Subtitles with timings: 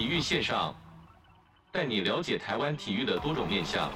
[0.00, 0.74] 体育线上，
[1.70, 3.90] 带你了解台湾体育的多种面向。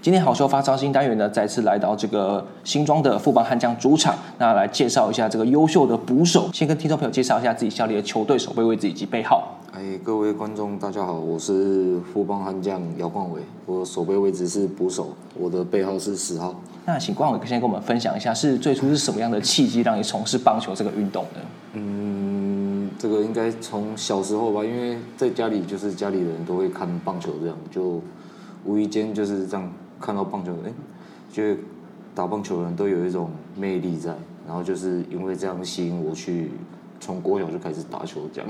[0.00, 6.48] 今天好球发烧星单元呢，再次来到这个新庄的富邦悍将主场，那来介绍一下这个优秀的捕手。
[6.52, 9.53] 先跟听众朋友介绍一下自己效力的球队、守备位置以及背号。
[9.76, 16.54] 哎，各位观众大家好，我是富邦悍将姚冠伟，我守备位置是捕手，我的背号是十号。
[16.86, 21.40] 那请冠伟先跟我们分享一下，是最初是什么样的契机让你从事棒球这个运动的？
[21.72, 28.00] 嗯，这个应该从小时候吧，因为在家里就是家里人都会看棒球，这样就
[28.64, 29.72] 无意间就是这样。
[30.00, 30.72] 看到棒球，哎，
[31.32, 31.60] 觉得
[32.14, 34.14] 打棒球的人都有一种魅力在，
[34.46, 36.52] 然后就是因为这样吸引我去，
[37.00, 38.48] 从国小就开始打球这样。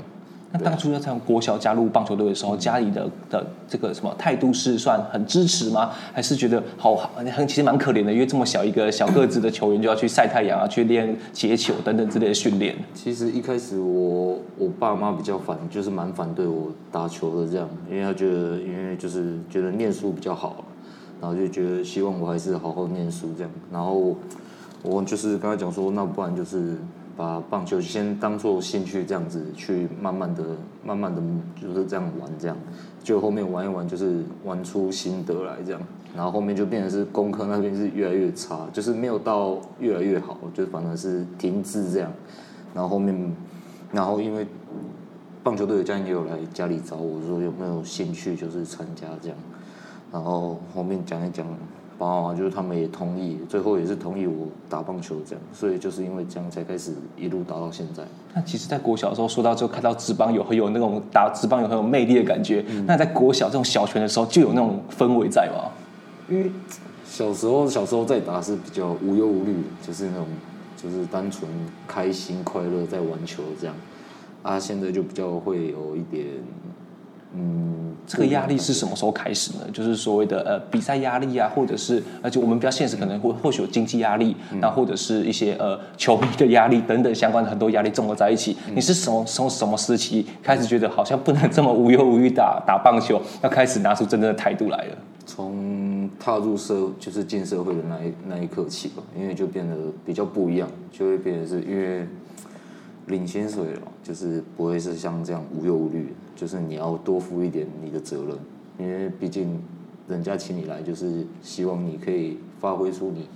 [0.57, 5.91] 那当初要从国小加入棒球队的时候，家里的的这个什么态度是算很支持吗？
[6.13, 12.75] 还是觉得好很其实蛮可怜的，因为这么小一个小个子的球员就要去晒太阳啊，去练接球等等之类的训练。
[12.93, 20.63] 其实一开始我我爸妈比较反，就是蛮反对我打球的这样，因为他觉得因为就是觉得念书比较好。
[21.21, 24.15] 然后就觉得希望我还是好好念书这样，然后
[24.83, 26.75] 我就是跟他讲说，那不然就是
[27.17, 30.43] 把棒球先当做兴趣这样子去慢慢的、
[30.83, 31.21] 慢慢的
[31.61, 32.57] 就是这样玩这样，
[33.03, 35.81] 就后面玩一玩就是玩出心得来这样，
[36.15, 42.11] 然后后面就变成是功课那边是越来越差，就是没有到越来越好，就反而是停滞这样，
[42.73, 43.35] 然后后面，
[43.91, 44.45] 然后因为
[45.43, 49.37] 棒球队的教练也有来家里找我说有没有兴趣就是参加这样。
[50.11, 51.45] 然后后面讲一讲，
[51.97, 58.03] 爸爸妈妈就是他们也同意，最后也是同意我打棒球这样，所以就是因为这样才开始一路打到现在。
[58.33, 62.63] 那其实，在国小的时候，说到之后看到职棒有很有那种打职棒有很有魅力的感觉。
[62.67, 65.71] 嗯、那在国小这种小拳的时候，就有那种氛围在吗？
[66.29, 66.51] 因为
[67.05, 70.27] 小时候小时候在打是比较无忧无虑，就是那种
[70.75, 71.49] 就是单纯
[71.87, 73.75] 开心快乐在玩球这样。
[74.43, 76.25] 啊，现在就比较会有一点。
[77.37, 79.59] 嗯，这个压力是什么时候开始呢？
[79.73, 88.55] 就是所谓的呃比赛压力啊，或者是而且我们比较现实，可能会或许有经济压力，那、嗯、或者是一些呃球迷的压力等等相关的很多压力综合在一起。
[88.67, 94.97] 嗯、你是从从什么时期开始觉得好像不能这么无忧无虑打 打棒球，要开始拿出真正的态度来了？
[95.25, 99.75] 从踏入社就是进社会的那一那一刻起吧，因为就变得
[100.05, 102.07] 比较不一样，就会变得是因为。
[103.07, 108.37] 领薪水了，就是不会是像这样无忧无虑，就是你要多负一点你的责任，
[108.77, 109.61] 因为毕竟
[110.07, 113.27] 人家请你来，就是希望你可以发挥出你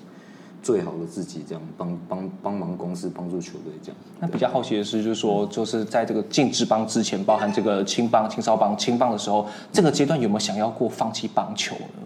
[0.61, 3.97] 最好的自己，这样帮帮帮忙公司、帮助球队这样。
[4.19, 12.03] 那比较好奇的是，就是说，就是在这个进职棒之前，包含这个青棒、青少棒、青棒的时候，这个阶段有没有想要过放弃棒球呢？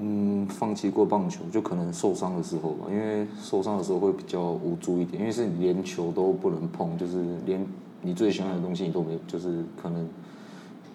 [0.00, 7.66] 嗯，放弃过棒球，就可能受伤的时候吧，因为受伤的时候会比较无助一点，因为是连球都不能碰，就是连
[8.02, 10.08] 你最喜欢的东西你都没有，就是可能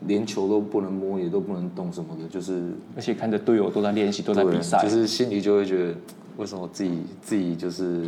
[0.07, 5.95] 连球都不能摸，也都不能动什么的，就是而且看着队友都在练习，都在比赛，就是心里就会觉得，
[6.37, 8.07] 为什么自己自己就是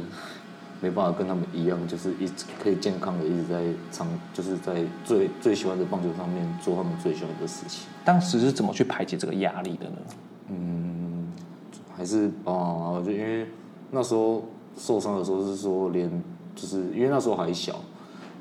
[0.81, 7.87] 没办法跟他们一样，就是一直可以健康的一直在场，就是在最最喜欢的棒球上面做他们最喜欢的事情。
[8.03, 9.97] 当时是怎么去排解这个压力的呢？
[10.49, 11.27] 嗯，
[11.95, 13.47] 还是啊，就因为
[13.91, 14.43] 那时候
[14.77, 16.09] 受伤的时候是说连，
[16.55, 17.79] 就是因为那时候还小，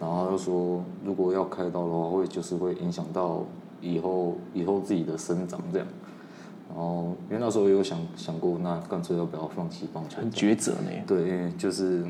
[0.05, 3.43] 然后又说如果要开刀的话，会就是会影响到
[3.81, 5.87] 以后以后自己的生长这样，
[6.69, 10.21] 然后因为那时候有想想过，那干脆要不要放弃棒球？
[10.21, 10.91] 很抉择呢。
[11.07, 12.05] 对，因为就是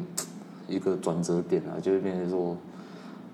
[0.67, 2.57] 一个转折点啊，就会变成说，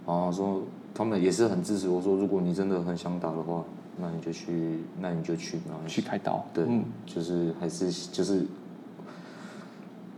[0.07, 0.63] 然后说
[0.93, 3.65] 他们也是很支持我说，如果你真的很想打的话。
[4.03, 6.43] 那你就去，那你就去，然后去开刀。
[6.55, 8.47] 对，嗯、就是还是就是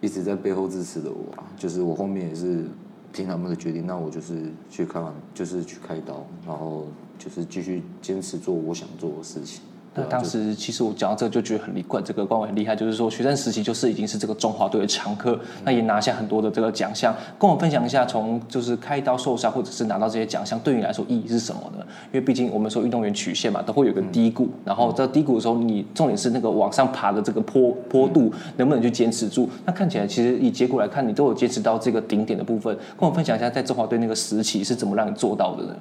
[0.00, 2.64] 一直在背后支持的我啊，就是我后面也是
[3.12, 5.00] 听他们的决定，那我就是去开，
[5.34, 6.86] 就是去开刀，然后
[7.18, 9.62] 就是继续坚持做我想做的事情。
[9.94, 17.14] 那当时其实我讲到这个就觉得很厉冠，这个官伟很厉害，就是说学生时期就是已经是这个中华队的常客，那也拿下很多的这个奖项。
[17.38, 21.84] 跟我分享一下，从就是开刀受伤或者是拿到这些奖项，对你来说意义是什么呢？
[22.06, 29.48] 因为毕竟我们说运动员曲线嘛，都会有个低谷，然后在低谷的时候，你重点是那个往上爬的这个坡坡度能不能去坚持住？
[29.66, 32.74] 那看起来其实以结果来看，你都有坚持到这个顶点的部分。
[32.98, 35.76] 跟我分享一下，在中华队那个时期是怎么让你做到的呢？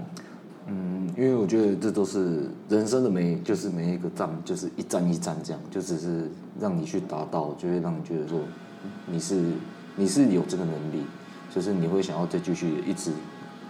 [1.17, 6.29] 因为我觉得这都是人生的每，就是每一个站，就是一站一站这样，就只是
[6.59, 8.39] 让你去达到，就会让你觉得说，
[9.05, 9.41] 你是
[9.95, 11.03] 你是有这个能力，
[11.53, 13.11] 就是你会想要再继续一直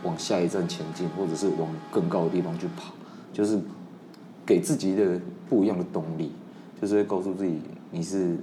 [0.03, 2.93] 往下一站前进，或者是往更高的地方去跑，
[3.33, 3.59] 就是
[4.45, 6.31] 给自己的不一样的动力，
[6.81, 7.59] 就是会告诉自己
[7.89, 8.38] 你是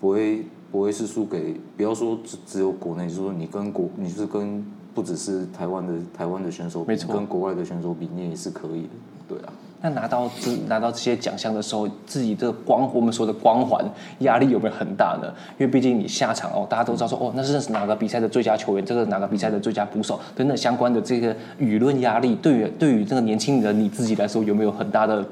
[0.00, 4.64] 不会不会是输给，不要说只只有国内，就是说你跟国你是跟
[4.96, 8.88] 不只是台湾的台湾的选手比，没错，跟国外的选手比，你也是可以的，
[9.28, 9.52] 对啊。
[9.82, 13.84] 那拿到这拿到这些奖项的时候，自己的光我们说的光环
[14.20, 15.28] 压力有没有很大呢？
[15.58, 25.22] 因为毕竟你下场哦，大家都知道说哦，那是哪个比赛的最佳球员，这个哪个比赛的最佳捕手等等相关的这个舆论压力，对于对于这个年轻人你自己来说，有没有很大的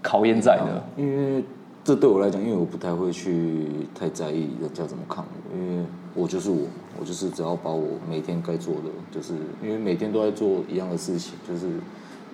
[0.00, 0.82] 考验在呢？
[0.96, 1.44] 因为
[1.84, 5.84] 这对我来讲，因为我不太会去太在意人家怎么看我，因为
[6.14, 6.66] 我就是我，
[7.00, 11.66] 我就是只要把我每天该做的，就是因为每天都在做一样的事情，就是。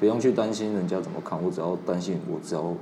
[0.00, 2.72] 不用去担心人家怎么看，我只要担心我只要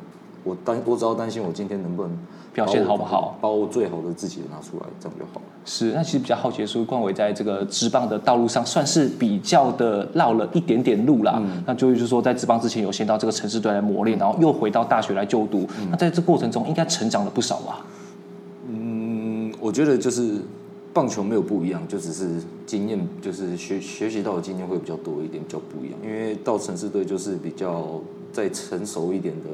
[0.46, 2.10] 我担我只要担心我今天能不能
[2.54, 5.46] 表现好不好，把我最好的自己拿出来，这样就好了。
[5.64, 11.34] 是，那其实比较好奇的是，冠伟在这个职棒的道路上算是比较的绕了一点点路啦。
[11.38, 15.66] 嗯、那就是说，在职棒之前有先到这个城市队来磨练，然后又回到大学来就读。
[15.81, 17.84] 嗯、那在这过程中，应该成长了不少吧？
[18.69, 20.40] 嗯，我觉得就是。
[20.96, 25.99] 棒球没有不一样，就只是经验，就是学学习到的经验会比较多一点，比较不一样。
[26.02, 28.00] 因为到城市队就是比较
[28.32, 29.50] 再成熟一点的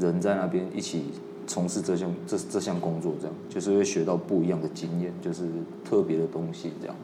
[0.00, 1.04] 人在那边一起
[1.46, 5.44] 从事这项这这项工作，这样就是会学到不一样的经验，就是
[5.84, 6.96] 特别的东西，这样。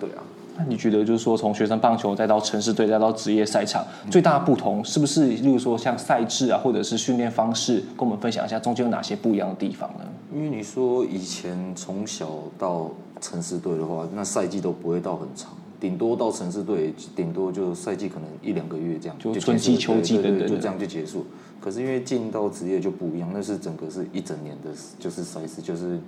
[0.00, 0.22] 对啊。
[0.54, 5.28] 那你觉得就是说，从学生棒球再到城市队再到职业赛场，最大的不同是不是？
[5.28, 10.04] 例如说像赛制啊，或者是训练方式，跟我们分享一下中间有哪些不一样的地方呢？
[10.34, 12.28] 因为你说以前从小
[12.58, 15.52] 到城市队的话，那赛季都不会到很长，
[15.82, 21.26] 顶多到城市队，顶多就赛季可能一两个月这样，就春季、秋季等等，就这样就结束。
[21.60, 24.70] 可是因为进到职业就不一样，那是整个是一整年的，
[25.00, 25.98] 就是赛事，就是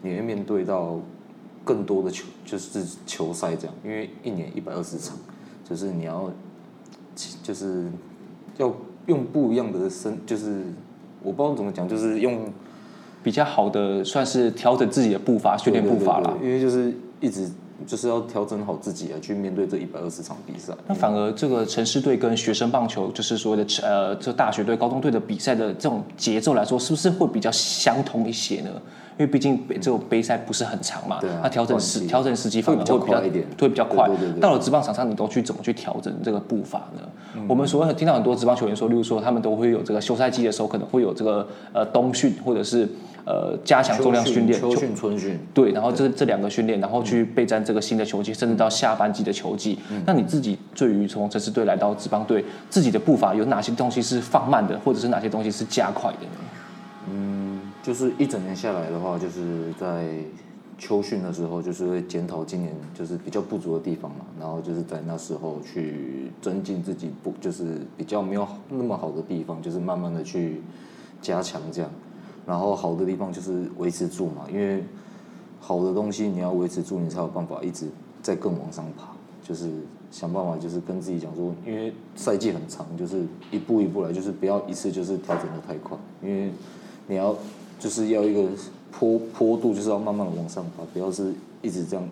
[0.00, 1.00] 你会面对到
[1.64, 3.74] 更多的球，就是球赛这样。
[3.84, 5.18] 因为一年一百二十场，
[5.68, 6.30] 就是你要，
[7.42, 7.90] 就是
[8.58, 8.72] 要
[9.06, 10.62] 用不一样的身，就是
[11.20, 12.48] 我不知道怎么讲，就是用。
[13.24, 16.32] 比较好的算是调整自己的步伐，训练步伐啦。
[16.40, 17.50] 因为就是一直
[17.86, 20.72] 就是要调整好自己啊，去面对这一百二十场比赛。
[20.86, 28.70] 那反而这个城市队跟学生棒球，就是所谓的呃，这大学队、高中队的比赛的这种节奏来说，是不是会比较相同一些呢？
[29.18, 34.08] 因为毕竟这种杯赛不是很长嘛，那调整时调整时机反而会比较快一点，会比较快。
[34.40, 37.42] 到了职棒场上，你都去怎么去调整这个步伐呢？
[37.48, 42.88] 我们所谓听到很多职棒球员说，例如说他们都会有这个休赛季的时候，可能会有这个呃冬训或者是。
[43.26, 49.76] 呃，加强重量训练，秋训、春训，对，然后这这两个训练，然后去备战这个新的球季，甚至到下半季的球季。
[49.90, 56.38] 嗯、那你自己对于从城市队来到职棒队，自己的步伐有哪些东西是放慢的，或者是哪些东西是加快的呢？
[57.10, 60.06] 嗯，就是一整年下来的话，就是在
[60.78, 70.60] 秋训的时候，就是会检讨今年就是比较不足的地方嘛，然后就是在那时候去增进自己不就是比较没有那么好的地方，就是慢慢的去
[71.20, 71.90] 加强这样。
[72.46, 74.84] 然后好的地方就是维持住嘛，因为
[75.60, 77.86] 好的东西你要维持住，你才有办法一直
[78.22, 79.08] 在更往上爬。
[79.42, 79.70] 就是
[80.10, 83.22] 想办法，就是跟自己讲说，因为赛季很长，就是
[83.52, 86.50] 一步一步来，就是不要一次就是调整的太快，因为
[87.06, 87.32] 你要
[87.78, 88.48] 就是要一个
[88.90, 91.32] 坡坡度，就是要慢慢的往上爬，不要是
[91.62, 92.08] 一直这样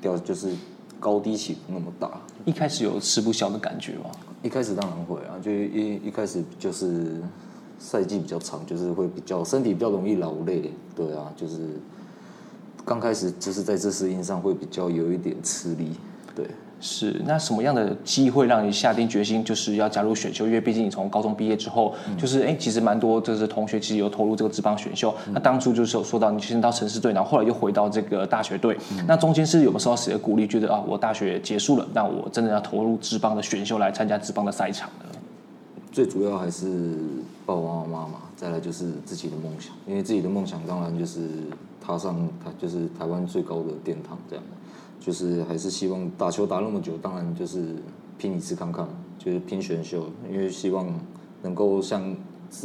[0.00, 0.54] 掉，就是
[1.00, 2.12] 高低起伏那么大。
[2.44, 4.10] 一开始有吃不消的感觉吗？
[4.40, 7.20] 一开始当然会啊，就一一开始就是。
[7.82, 11.58] 赛季比较长，就是会比较身体比较容易劳累，对啊，就是
[12.84, 15.90] 刚开始就是在这适应上会比较有一点吃力，
[16.36, 16.46] 对。
[16.84, 20.46] 是，那什么样的机会让你下定决心就是要加入选秀？
[20.46, 25.14] 因为毕竟你从高中毕业之后，嗯、就是哎，其实蛮多就是同学其实有投入这个职棒选秀。
[25.28, 28.76] 嗯、那当初就是有说到你先到城市队，然后后来又回到这个大学队。
[28.90, 30.44] 嗯、那中间是有没有受到谁的鼓励？
[30.44, 35.04] 觉得啊，我大学结束了，那我真的要投入职棒的选秀来参加职棒的赛场呢？
[35.92, 36.66] 最主要还是
[37.60, 41.28] 爸爸妈妈，再来就是自己的梦想，因为自己的梦想当然就是
[41.80, 44.44] 踏上台，就是台湾最高的殿堂这样，
[45.00, 47.76] 就是还是希望打球打那么久，当然就是
[48.18, 48.86] 拼一次看看，
[49.18, 50.88] 就是拼选秀，因为希望
[51.42, 52.14] 能够像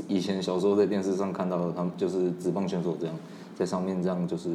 [0.08, 3.15] 以前小时候在电视上看到的，他们就是职棒选手这样，
[3.56, 4.50] 在上面这样就是。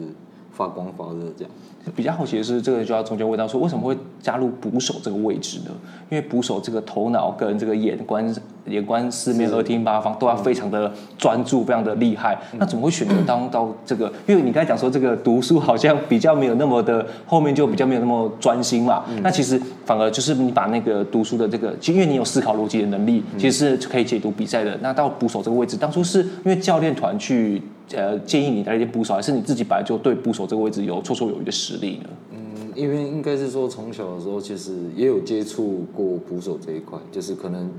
[0.54, 1.50] 发光发热这样，
[1.96, 5.70] 比较好奇的是，这个就要中间问到说，为什么会加入捕手这个位置呢？
[6.10, 8.30] 因为捕手这个头脑跟这个眼观
[8.66, 12.38] 眼观四面，耳听八方，都要非常的专注，非常的厉害。
[12.58, 14.12] 那怎么会选择当到这个？
[14.26, 19.04] 因为你刚才讲说，这个读书好像比较没有那么的，后面就比较没有那么专心嘛。
[19.22, 24.78] 那其实反而就是你把那个读书的这个，其实因为你有思考逻辑的能力，其实是可以解读比赛的。
[24.80, 27.60] 那到捕手这个位置，当初是因为教练团去。
[27.94, 32.08] 呃，建议你来一些捕手，还是你自己本来就对捕手这个位置有绰绰有余的实力呢？
[32.30, 32.38] 嗯，
[32.74, 37.70] 因为应该是说从小的时候其实也有接触过捕手这一块，就是可能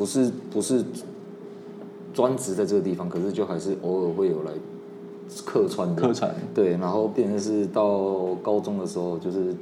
[0.00, 0.82] 不是不是
[2.14, 4.50] 专职在这个地方，可是就还是偶尔会有来
[5.44, 6.00] 客串的。
[6.00, 6.34] 客串。
[6.54, 9.54] 对，然后变成是到高中的时候，就是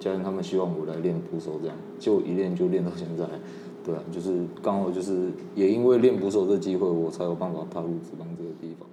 [0.00, 3.26] 家人他们希望我来练捕手，这样就一练就练到现在。
[3.84, 8.88] 对啊，就是刚好就是也因为练捕手这机会，我才有办法踏入职棒这个地方。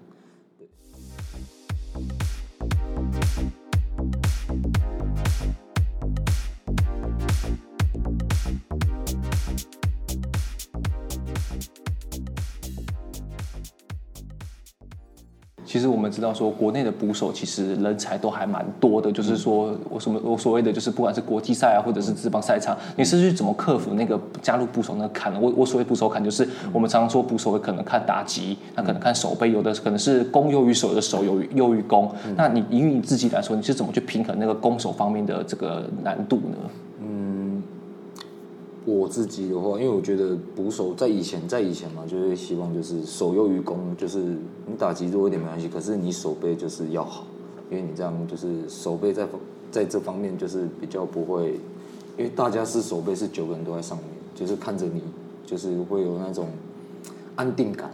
[15.70, 19.12] 其实我们知道说，国内的捕手其实人才都还蛮多的。
[19.12, 25.32] 就是说我什么我所谓的就是不管是国际赛啊，或者是职棒赛场，你是去怎么克服那个加入捕手那个坎？
[25.40, 32.12] 我我所谓捕手坎，就是我们常常说捕手会可能看打击，那可能看守备，有的可能是攻优于守，有的守优于优于攻。
[32.36, 36.58] 那你以你自己来说，你是怎么去平衡那个攻守方面的这个难度呢？
[38.90, 47.26] 我自己的话，因为我觉得捕手在以前，在以前嘛，就是希望就是守优于攻，就是你打击弱一点没关系，可是你守备就是要好，
[47.70, 49.28] 因为你这样就是守备在
[49.72, 51.54] 在这方面就是比较不会，
[52.18, 55.04] 因为大家是守备是九个人都在上面，就是看着你，
[55.46, 56.48] 就是会有那种
[57.36, 57.92] 安定感，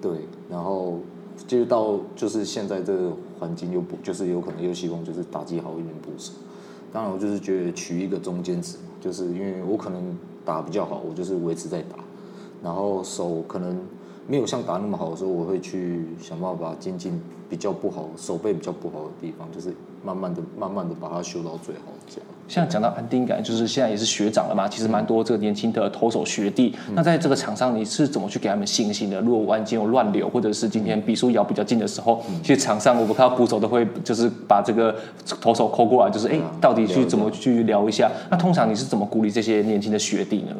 [0.00, 0.12] 对，
[0.50, 0.98] 然后
[1.46, 6.32] 就到就是现在这个环境又不就是有可能又希望就是打击好一点捕手，
[6.92, 10.02] 当然我就是觉得取一个中间值，就是因为我可能。
[10.44, 11.96] 打比较好，我就是维持在打，
[12.62, 13.80] 然后手可能
[14.26, 17.20] 没有像打那么好的时候，我会去想办法精进
[17.50, 22.28] 比较不好、手背比较不好的地方，就是慢慢的、慢慢的把它修到最好这样。
[22.52, 26.74] 像讲到安定感，就是现在也是学长了嘛，其实蛮多这个年轻的投手学弟。
[26.86, 29.18] 嗯、那在这个场上，你是怎么去给他们信心的？
[29.22, 34.94] 如果万一有乱流，或者是今天比数摇比较近的时候，嗯、其实场上我们看到捕手都会就是把这个
[35.40, 38.12] 投手抠过来，就是哎、嗯，到底去怎么去聊一下？
[38.30, 40.54] 那通常你是怎么鼓励这些年轻的学弟呢？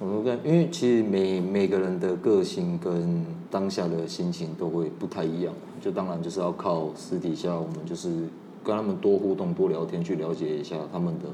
[0.00, 8.24] 我们跟因为其实每每个人的个性跟当下的心情都会不太一样，就当然就是要靠私底下我们就是。
[8.66, 11.26] 跟他们多互动、多聊天，去了解一下他们的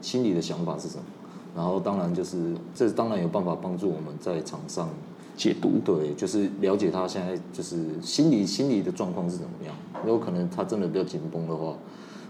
[0.00, 1.04] 心里的想法是什么。
[1.54, 4.88] 然后，当然就是这当然有办法帮助我们在场上
[5.36, 5.78] 解读。
[5.84, 9.74] 对，就是了解他现在就是心理心理的状况是怎么样。
[10.04, 11.74] 如果可能他真的比较紧绷的话，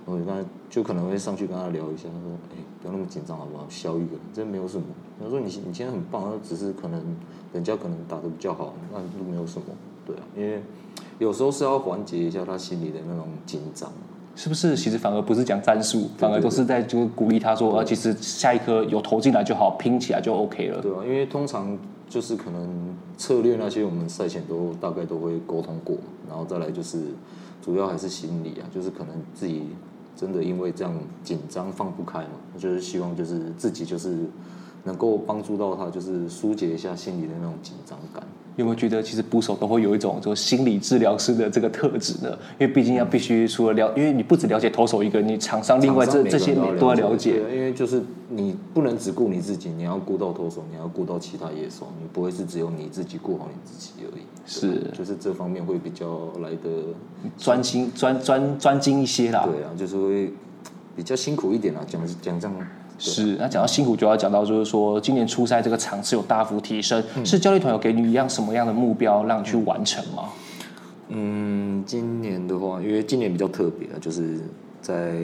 [0.04, 3.64] 我跟他就可能会上去跟他聊一下，他说：“哎，不要那么紧张好不好？
[3.68, 4.84] 笑一个，这没有什么。”
[5.22, 7.02] 他说：“你你今天很棒，只是可能
[7.52, 9.66] 人家可能打得比较好，那都没有什么。”
[10.06, 10.62] 对啊，因为
[11.18, 13.92] 有时候是要缓解一下他心里的那种紧张。
[14.40, 20.80] 是不是其实反而不是讲战术，反而都是在就鼓励他说，啊，其实下一颗有投进来就好，拼起来就 OK 了。
[20.80, 21.76] 对啊，因为通常
[22.08, 25.94] 就是可能策略那些我们赛前都大概都会沟通过，
[26.26, 27.02] 然后再来就是
[27.60, 29.64] 主要还是心理啊，就是可能自己
[30.16, 34.20] 真的因为这样紧张放不开嘛，就是希望就是自己就是
[34.84, 38.22] 能够帮助到他，就是疏解一下心里的那种紧张感。
[38.56, 42.36] 有没有觉得其实捕手都会有一种就心理治疗师的这个特质呢？
[42.58, 47.40] 因为毕竟要必须除了了，因为你不只了解投手一个，你场上另外这这些你都要了解。
[47.50, 54.22] 因为就是你不能只顾你自己，你要顾到投手，你要顾到其他野手，你不会是只有你自己顾好你自己而已。
[54.44, 56.68] 是，就是这方面会比较来的
[57.38, 59.46] 专心专专专精一些啦。
[59.46, 60.32] 对啊，就是会
[60.94, 62.66] 比较辛苦一点啦，讲讲这样。
[63.00, 70.24] 是，那讲到辛苦，就要讲到就是说，今年初赛这个场次有大幅提升，嗯、是教练团有给你一样什么样的目标让你去完成吗？
[71.08, 74.38] 嗯，今年的话，因为今年比较特别啊，就是
[74.82, 75.14] 在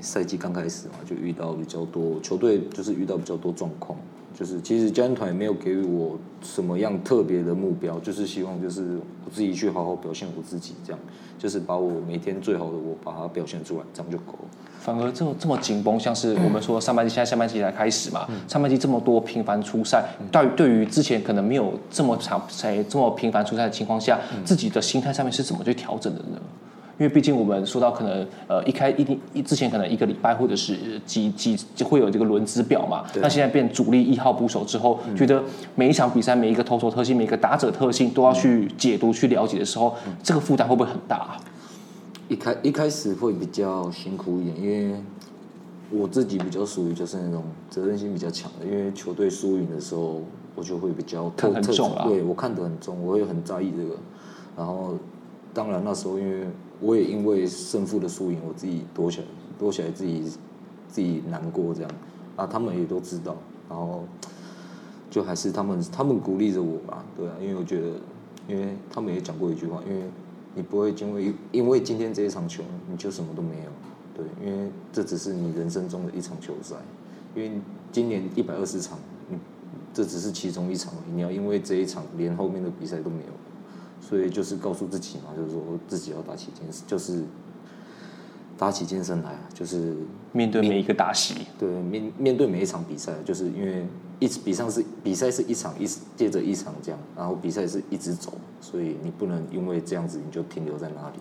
[0.00, 3.98] 赛季刚开始嘛，就遇到比较多球队，就是遇到比较多状况，
[4.38, 11.00] 就是其实教练团也没有给予我什么样特别的目标，就是希望就是我自己去好好表现我自己，这样
[11.38, 14.48] 就是把我每天最好的我把它表现出来，这样就够了。
[14.78, 26.38] 反而这么这么紧绷，像是我们说上半季，现在下半季才开始嘛，嗯、上半季这么多频繁出赛，对、嗯、对于之前可能没有这么长才这么频繁出赛的情况下，嗯、自己的心态上面是怎么去调整的呢？
[26.98, 35.42] 因为毕竟我们说到可能呃一开一定一之前可能一个礼拜或者是几几就会有这个轮值表嘛，那现在变主力一号捕手之后，嗯、觉得
[35.74, 41.36] 每一场比赛每一个投手特性每一个打者特性都要去解读去了解的时候，嗯、这个负担会不会很大？
[42.28, 45.00] 一开一开始会比较辛苦一点，因为
[45.90, 50.22] 我自己比较属于就是那种责任心比较强的，因为球队输赢的时候，
[50.54, 53.94] 我就会比较特很重啊，对我看得很重，我会很在意这个。
[54.56, 54.94] 然后，
[55.54, 56.46] 当然那时候因为
[56.80, 59.26] 我也因为胜负的输赢，我自己躲起来，
[59.58, 60.22] 躲起来自己
[60.88, 61.90] 自己难过这样
[62.36, 63.36] 啊，他们也都知道，
[63.68, 64.04] 然后
[65.10, 67.88] 就还是他们他们鼓励着我吧，对啊，因为我觉得，
[68.48, 70.02] 因为他们也讲过一句话，因为。
[70.58, 73.70] 你不会因为因为今天这一场球你就什么都没有，
[74.14, 76.76] 对，因为这只是你人生中的一场球赛，
[77.34, 77.60] 因为
[77.92, 79.36] 今年一百二十场，你
[79.92, 83.32] 这只是其中一场，你要因为这一场连后面的比赛都没有，
[84.06, 87.24] 所以就是告诉自己嘛，就是说自己要打起精神，就是
[88.56, 89.96] 打起精神来，就是
[90.32, 93.84] 面对每一个打席，对面面对每一场比赛，就是因为
[94.20, 95.86] 一比上是比赛是一场一
[96.16, 101.18] 接着一场这样，然后比赛是一直走，所以你不能因为这样子你就停留在那里，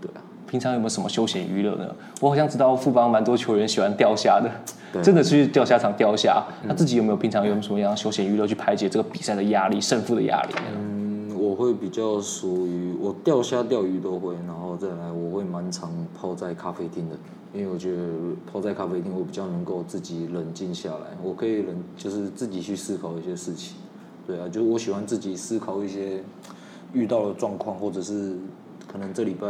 [0.00, 0.20] 对啊。
[0.48, 1.92] 平常有没有什么休闲娱乐呢？
[2.20, 6.40] 我好像知道富邦蛮多球员喜欢钓虾的，真的去钓虾场钓虾。
[6.68, 10.60] 他自己有没有平常有什么样休闲娱乐去排解这个比赛的压力、胜负的压力呢？
[10.76, 11.05] 嗯，我
[11.56, 17.16] 会比较属于我钓虾、钓鱼都会，然后再来我会蛮常泡在咖啡厅的，
[17.52, 18.02] 因为我觉得
[18.52, 23.76] 泡在咖啡厅我比较能够自己冷静下来，我可以冷就是自己去思考一些事情。
[24.26, 26.22] 对啊，就我喜欢自己思考一些
[26.92, 28.36] 遇到的状况，或者是
[28.86, 29.48] 可能这礼拜。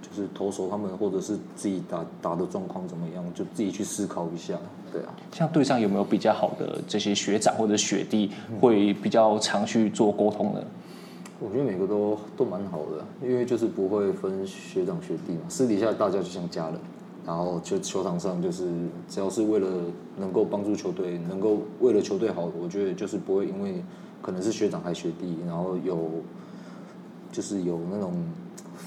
[0.00, 4.54] 就是投手他们，或者是自己打打的状况怎么样，就自己去思考一下。
[4.92, 10.64] 对啊，像队上有没有比较好的这些学长或者学弟，会比较常去做沟通的？
[11.40, 16.78] 我觉得每个都都蛮好的，因为就是不会分学长学弟嘛，私底下大家就像家人，
[17.26, 18.68] 然后就球场上就是
[19.08, 19.68] 只要是为了
[20.16, 23.82] 能够帮助球队，能够为了球队好，我觉得就是不会因为
[24.20, 26.10] 可能是学长还学弟，然后有
[27.32, 28.14] 就是有那种。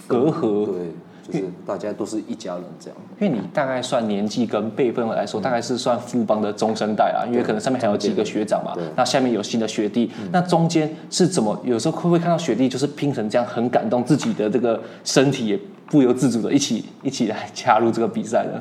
[0.08, 0.92] 隔阂，对，
[1.28, 2.98] 就是大家都是一家人这样。
[3.20, 7.26] 因为你大概算年纪跟辈分来说，大概是算富邦的中生代啦。
[7.28, 11.60] 因为可能上面还有几个学长嘛，那下面有新的学弟，那中间是怎么？
[11.64, 18.60] 有时候会不会看到学弟就是拼成这样，很感动，自己的这个身体也不由自主的一起一起来加入这个比赛呢？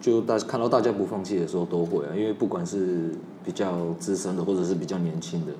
[0.00, 5.52] 就大看到大家不放弃的时候都会啊，因为不管是比较资深的，或者是比较年轻的。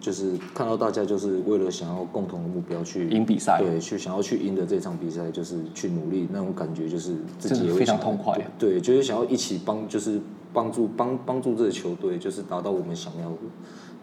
[0.00, 8.38] 就是看到大家就是为了想要共同的目标去赢比赛，对，去想要去赢得这场比赛，就是去努力那种感觉，就是自己也非常痛快。
[8.58, 10.20] 对，就是想要一起帮，就是
[10.52, 13.36] 帮助帮帮助这个球队，就是达到我们想要的。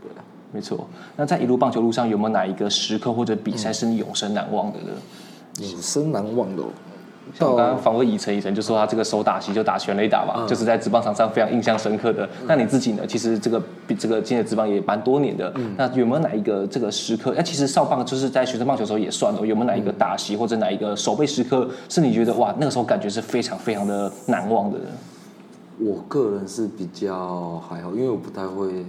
[0.01, 0.87] 对啊，没错。
[1.15, 4.87] 那在一路棒球路上，有没有哪一个时刻或者比赛是你永生难忘的呢？
[5.61, 6.63] 永生难忘的。
[7.33, 12.25] 像我刚刚访问以晨，以晨就说他这个手打席就打全垒打嘛，嗯、就是在职棒场上非常印象深刻的。
[12.41, 13.07] 嗯、那你自己呢？
[13.07, 15.51] 其实这个比这个今年职棒也蛮多年的。
[15.55, 17.33] 嗯、那有没有哪一个这个时刻？
[17.35, 19.45] 那其实少棒就是在学生棒球的时候也算了。
[19.45, 24.85] 有没有哪一个打席或者哪一个守备时刻是你觉得哇那个时候感觉是非常非常的难忘的呢？
[25.79, 28.85] 我个人是比较还好，因为我不太会。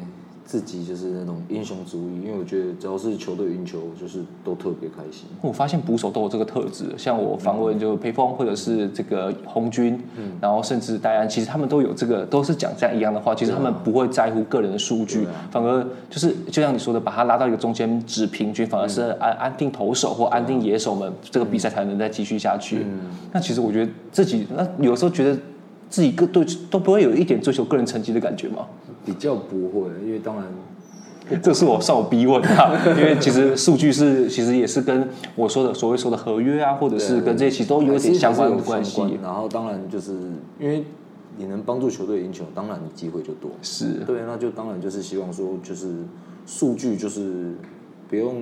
[0.47, 5.25] 自己就是那种英雄主义，因为我觉得只要是球队赢球，就是都特别开心。
[5.41, 13.35] 我发现捕手都有这个特质，像我访问就裴峰或者是这个红军，嗯，然后甚至戴安，其实他们都有这个，都是讲这样一样的话。
[13.35, 22.85] 其实他们不会在乎个人的数据，啊、反而就是就像你说的，把他拉到一个中间值平均，反而是安安定投手或安定野手们，这个比赛才能再继续下去。
[22.85, 23.01] 嗯，
[23.33, 25.39] 那其实我觉得自己那有时候觉得
[25.89, 28.67] 自己个队都不会有一点追求个人成绩的感觉吗？
[29.05, 32.73] 比较不会，因为当然，这是我受逼问啊。
[32.99, 39.19] 因为其实数据是，其实也是跟我说的所谓说的合约啊，或者是跟这些其实都有点相关的关系。
[39.23, 40.13] 然后当然就是
[40.59, 40.85] 因为
[41.37, 43.51] 你能帮助球队赢球，当然你机会就多。
[43.63, 45.95] 是对，那就当然就是希望说，就是
[46.47, 47.53] 数据就是
[48.09, 48.35] 不用。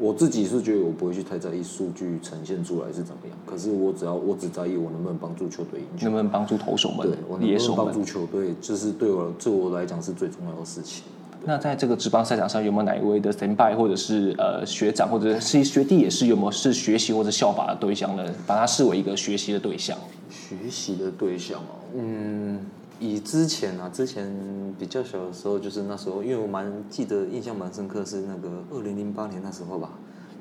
[0.00, 11.04] 我自己是觉得我不会去太在意数据呈现出来是怎么样，可是我只要我只在意我能不能帮助球队赢球，能不能帮助投手们，对，我能不能帮助球队，这是对我对我来讲是最重要的事情。
[11.44, 18.24] 那在这个职棒赛场上，有没有哪一位的前辈或者是呃学长或者是学弟，也是有没有是学习或者效法的对象呢？
[18.46, 19.98] 把他视为一个学习的对象。
[20.30, 22.58] 学习的对象哦，嗯。
[23.00, 24.32] 以之前啊，之前
[24.78, 29.90] 比较小的时候，就是那时候，因为我蛮记得，印象蛮深刻，是那个二零零八年那时候吧。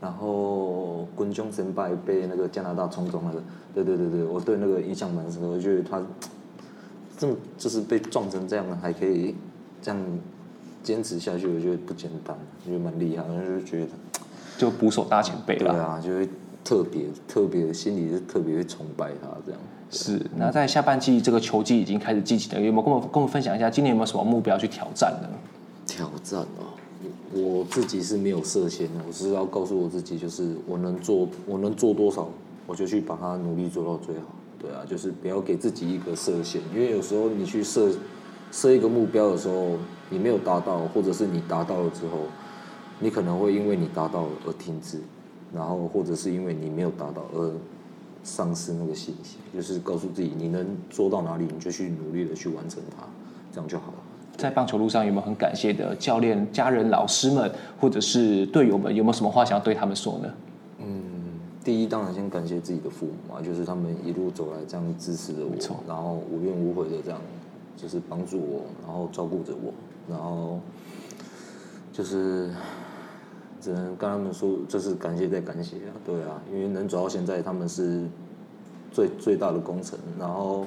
[0.02, 3.43] 然后滚中神拜被那个加拿大冲中那个，
[3.74, 5.48] 对对对对，我对那个印象蛮深刻。
[5.50, 6.02] 我觉得他
[7.17, 9.36] 这么就是被撞成这样，还可以
[9.82, 10.00] 这样
[10.82, 13.88] 坚持下去，我觉得不简单，我觉得蛮厉害，我就觉得
[14.58, 15.74] 就捕手大前辈了。
[15.74, 16.30] 对啊，就会
[16.69, 19.60] 特别特别心里是特别会崇拜他这样。
[19.89, 25.27] 是，那在下半季这个球季已经开始积极了，有没有跟我跟我们分享一下，今年有没有什么目标去挑战呢？
[25.88, 26.77] 挑战哦，
[27.34, 32.29] 我自己是没有设限的，我是要告诉我自己，就是我能做，我能做多少，
[32.67, 34.21] 我就去把它努力做到最好。
[34.60, 37.89] 对啊，就是不要给自己一个设限，因为有时候你去设
[38.51, 39.69] 设一个目标的时候，
[40.12, 42.19] 你没有达到，或者是你达到了之后，
[42.99, 44.99] 你可能会因为你达到了而停止，
[45.53, 47.51] 然后或者是因为你没有达到而。
[48.21, 53.07] 丧失那个信心，就是告诉自己，你能做到哪里，你就去努力的去完成它，
[53.49, 53.97] 这样就好了。
[54.35, 58.93] 在棒球路上有没有很感谢的教练、家人、老师们，或者是队友们？
[58.93, 60.33] 有没有什么话想要对他们说呢？
[60.79, 61.01] 嗯，
[61.63, 65.55] 第一当然先感谢自己的父母嘛，就是他们一路走来这样支持着我。
[65.88, 67.19] 然后无怨无悔的这样
[67.77, 69.73] 就是帮助我，然后照顾着我，
[70.09, 70.59] 然后
[71.93, 72.51] 就是
[73.62, 78.04] 只能跟他们说，就是感谢再感谢啊，对啊，因为能走到现在，他们是
[78.91, 80.00] 最最大的功臣。
[80.17, 80.65] 然后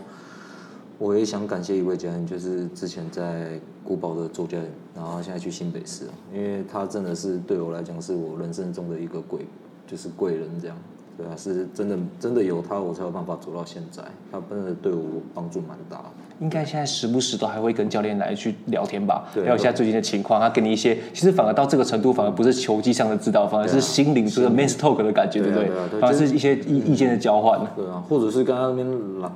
[0.98, 9.46] 我也想感谢一位家人，就是之前在古堡的周家人，然后现在去新北市，因为他真的是对我来讲是我人生中的一个贵，
[9.86, 10.76] 就是贵人这样。
[11.16, 14.02] 对啊，是真的，真的有他，我才有办法走到现在。
[14.30, 15.02] 他真的对我
[15.34, 16.04] 帮助蛮大的。
[16.40, 19.28] 应该现在时不时都还会跟教练来去聊天吧？
[19.32, 26.00] 对，聊一下最近的情况，他给你一些，其实反而到这个程度，反而不是球技上的指导，反而是心灵这个 men's talk 的感觉，对不对？
[26.00, 27.60] 反而是一些意意见的交换。
[27.76, 28.86] 对啊，或者是跟他那边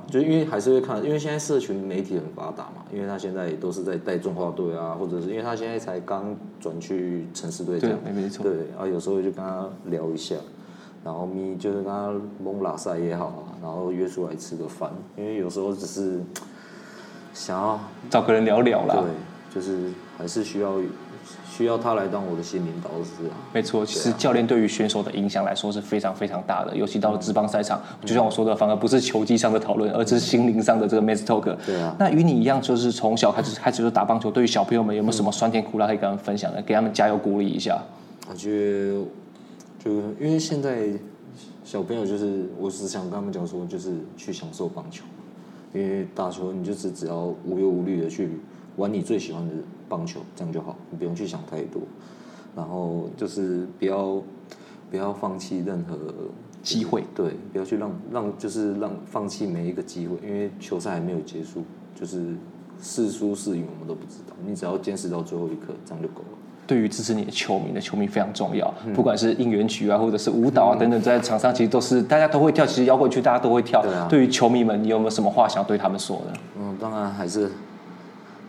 [0.09, 8.43] 就因为还是会看，因为现在社群媒体很发达嘛，因为他现在也都是在带中华队啊，或者是因为他现在才刚转去城市队这样，对，没错。
[8.43, 10.35] 对，然后有时候就跟他聊一下。
[11.03, 12.11] 然后咪就是跟他
[12.43, 16.21] 蒙拉塞也好啊，然后约出来吃个饭，因为有时候只是
[17.33, 17.79] 想要
[18.09, 18.95] 找个人聊聊啦。
[18.95, 19.03] 对，
[19.53, 20.73] 就是还是需要
[21.49, 23.35] 需要他来当我的心灵导师啊。
[23.53, 31.55] 没错，其实教练对于选手的影响来说是非常非常大的，尤其到了职棒赛场，嗯、就像我说的，反而不是球技上的讨论，而是心灵上的这个 men's talk。
[31.65, 31.95] 对啊。
[31.99, 36.61] 那与你一样，就是从小开始开始就打棒球，对于小朋友们有没有什么酸甜苦辣可以跟他们分享的？
[36.63, 37.79] 给他们加油鼓励一下。
[38.29, 39.05] 我觉得。
[39.79, 40.89] 就因为现在
[41.63, 45.03] 小朋友就是，我只想跟他们讲说，就是去享受棒球，
[45.73, 48.29] 因为打球你就是只要无忧无虑的去
[48.75, 49.53] 玩你最喜欢的
[49.87, 51.81] 棒球，这样就好，你不用去想太多，
[52.55, 54.21] 然后就是不要
[54.89, 55.97] 不要放弃任何
[56.63, 61.63] 机会，对，不要去让让就是让放弃每一个机会，因为球赛还没有结束，
[61.93, 62.35] 就是
[62.81, 66.36] 是输是赢我们都不知道，你只要坚持到最后一刻，这样就够了。
[66.67, 73.81] 对于支持你的球迷的球迷非常重要，不管是应援曲啊，或者是舞蹈啊等等，在场上其实都是大家都会跳，其实摇滚区大家都会跳。
[73.81, 74.05] 对啊。
[74.09, 76.33] 对于球迷们，你有没有什么话想对他们说呢？
[76.59, 77.49] 嗯，当然还是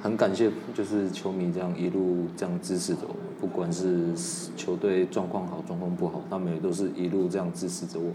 [0.02, 4.12] 很感谢，就是球迷这样一路这样支持着我们，不管是
[4.57, 8.14] 球队状况好状况不好，他们也都是一路这样支持着我们。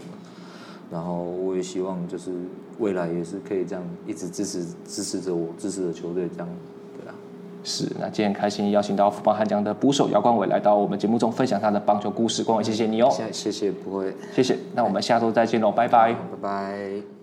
[0.92, 2.30] 然后我也希望就是
[2.78, 6.48] 未来也是可以这样一直支持支持着我支持着球队这样。
[7.64, 17.13] 是，那今天很开心邀请到富邦悍将的捕手姚冠伟来到我们节目中分享他的棒球故事，冠伟谢谢你哦，谢谢，不会，谢谢，那我们下周再见喽，拜拜，拜拜。